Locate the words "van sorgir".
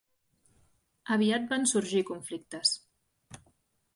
1.51-2.03